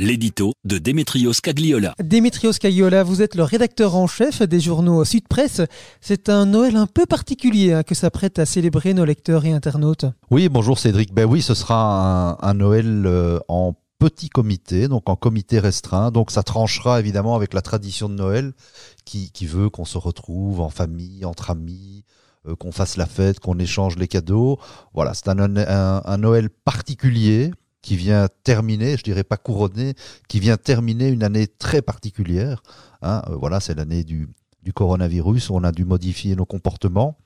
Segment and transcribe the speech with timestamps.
[0.00, 1.94] l'édito de Démétrios Cagliola.
[2.02, 5.60] Démétrios Cagliola, vous êtes le rédacteur en chef des journaux Sud Presse.
[6.00, 10.06] C'est un Noël un peu particulier hein, que s'apprête à célébrer nos lecteurs et internautes.
[10.30, 11.12] Oui, bonjour Cédric.
[11.12, 16.10] Ben oui, ce sera un, Noël euh, en petit comité, donc en comité restreint.
[16.10, 18.52] Donc ça tranchera évidemment avec la tradition de Noël
[19.04, 22.04] qui, veut qu'on se retrouve en famille, entre amis,
[22.48, 24.58] euh, qu'on fasse la fête, qu'on échange les cadeaux.
[24.94, 27.50] Voilà, c'est un, Noël particulier
[27.82, 29.94] qui vient terminer, je dirais pas couronner,
[30.28, 32.62] qui vient terminer une année très particulière.
[33.02, 33.22] Hein.
[33.28, 34.28] Euh, voilà, c'est l'année du,
[34.62, 35.50] du coronavirus.
[35.50, 37.16] On a dû modifier nos comportements.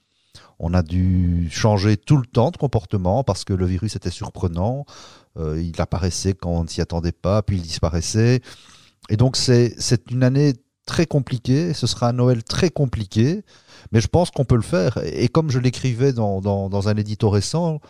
[0.59, 4.85] On a dû changer tout le temps de comportement parce que le virus était surprenant.
[5.37, 8.41] Euh, il apparaissait quand on ne s'y attendait pas, puis il disparaissait.
[9.11, 9.77] Et donc c'est
[10.11, 11.73] une année très compliquée.
[11.73, 13.45] Ce sera un Noël très compliqué,
[13.93, 14.99] mais je pense qu'on peut le faire.
[15.05, 17.81] Et comme je l'écrivais dans, un édito récent,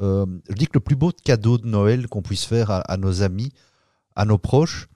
[0.00, 3.22] euh, je dis que le plus beau cadeau de Noël qu'on puisse faire à, nos
[3.22, 3.52] amis,
[4.16, 4.88] à nos proches,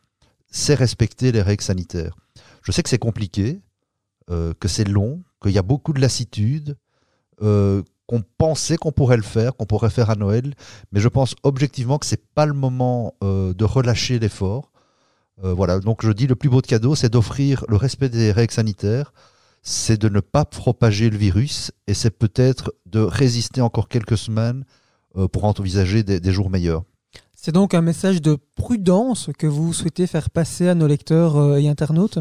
[0.50, 2.16] c'est respecter les règles sanitaires.
[2.62, 3.60] Je sais que c'est compliqué,
[4.30, 6.76] euh, que c'est long, qu'il y a beaucoup de lassitude,
[7.42, 10.54] euh, qu'on pensait qu'on pourrait le faire, qu'on pourrait faire à Noël,
[10.92, 14.72] mais je pense objectivement que c'est pas le moment de relâcher l'effort.
[15.42, 18.52] Voilà, donc je dis le plus beau de cadeau, c'est d'offrir le respect des règles
[18.52, 19.12] sanitaires,
[19.62, 24.64] c'est de ne pas propager le virus et c'est peut-être de résister encore quelques semaines
[25.16, 26.82] euh, pour envisager des, jours meilleurs.
[27.34, 31.56] C'est donc un message de prudence que vous souhaitez faire passer à nos lecteurs euh,
[31.56, 32.18] et internautes?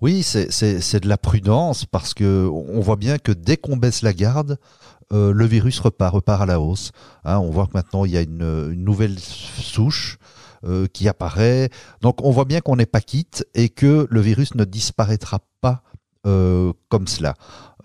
[0.00, 4.12] Oui, c'est de la prudence parce que on voit bien que dès qu'on baisse la
[4.12, 4.58] garde,
[5.12, 6.92] euh, le virus repart, repart à la hausse.
[7.24, 10.18] Hein, on voit que maintenant il y a une, nouvelle souche
[10.92, 11.70] qui apparaît.
[12.00, 15.82] Donc on voit bien qu'on n'est pas quitte et que le virus ne disparaîtra pas
[16.24, 17.34] comme cela.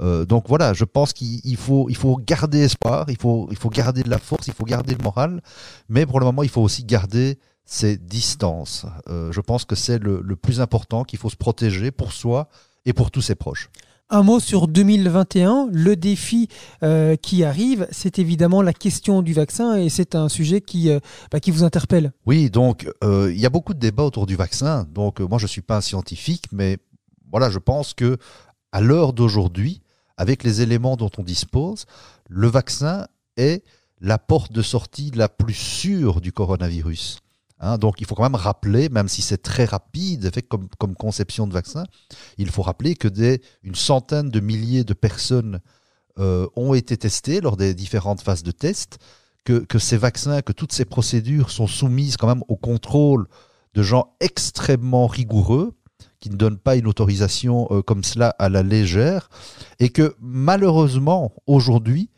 [0.01, 3.69] Euh, donc voilà, je pense qu'il faut, il faut garder espoir, il faut, il faut
[3.69, 5.41] garder de la force, il faut garder le moral,
[5.89, 8.85] mais pour le moment, il faut aussi garder ses distances.
[9.09, 12.47] Euh, je pense que c'est le, plus important, qu'il faut se protéger pour soi
[12.85, 13.69] et pour tous ses proches.
[14.09, 16.47] Un mot sur 2021, le défi
[16.81, 20.89] euh, qui arrive, c'est évidemment la question du vaccin et c'est un sujet qui,
[21.31, 22.13] bah, qui vous interpelle.
[22.25, 24.87] Oui, donc il y a beaucoup de débats autour du vaccin.
[24.93, 26.77] Donc moi je ne suis pas un scientifique, mais
[27.31, 28.17] voilà, je pense que
[28.71, 29.81] à l'heure d'aujourd'hui,
[30.17, 31.85] avec les éléments dont on dispose,
[32.29, 33.63] le vaccin est
[34.01, 37.19] la porte de sortie la plus sûre du coronavirus.
[37.59, 40.95] Hein, donc il faut quand même rappeler, même si c'est très rapide fait, comme, comme,
[40.95, 41.85] conception de vaccin,
[42.37, 45.59] il faut rappeler que des, une centaine de milliers de personnes
[46.19, 48.99] euh, ont été testées lors des différentes phases de test,
[49.43, 53.27] que, que, ces vaccins, que toutes ces procédures sont soumises quand même au contrôle
[53.73, 55.73] de gens extrêmement rigoureux,
[56.19, 59.29] qui ne donne pas une autorisation euh, comme cela à la légère,
[59.79, 62.09] et que malheureusement, aujourd'hui,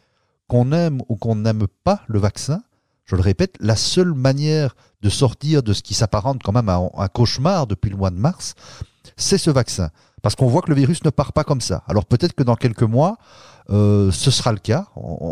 [0.48, 2.62] qu'on aime ou qu'on n'aime pas le vaccin,
[3.10, 6.80] je le répète, la seule manière de sortir de ce qui s'apparente quand même à
[6.96, 8.54] un cauchemar depuis le mois de mars,
[9.18, 9.90] c'est ce vaccin.
[10.22, 11.84] Parce qu'on voit que le virus ne part pas comme ça.
[11.88, 13.18] Alors peut-être que dans quelques mois,
[13.72, 14.90] euh, ce sera le cas.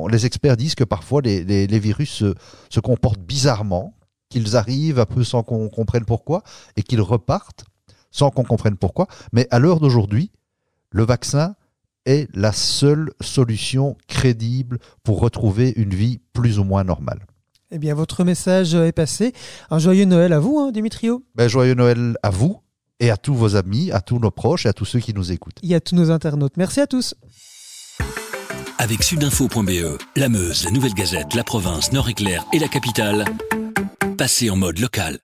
[0.10, 2.34] les experts disent que parfois les, virus se,
[2.70, 3.94] se, comportent bizarrement,
[4.30, 6.42] qu'ils arrivent un peu sans qu'on comprenne pourquoi,
[6.78, 7.66] et qu'ils repartent
[8.10, 9.06] sans qu'on comprenne pourquoi.
[9.34, 10.32] Mais à l'heure d'aujourd'hui,
[10.90, 11.56] le vaccin
[12.08, 17.20] est la seule solution crédible pour retrouver une vie plus ou moins normale.
[17.72, 19.34] Eh bien, votre message est passé.
[19.70, 21.24] Un joyeux Noël à vous, hein, Dimitrio.
[21.36, 22.62] Ben, joyeux Noël à vous
[23.00, 25.32] et à tous vos amis, à tous nos proches et à tous ceux qui nous
[25.32, 25.58] écoutent.
[25.64, 26.58] Et à tous nos internautes.
[26.58, 27.14] Merci à tous.
[28.80, 33.26] Avec sudinfo.be, la Meuse, la Nouvelle Gazette, la province, Nord-Éclair et la capitale,
[34.18, 35.20] passez en mode local.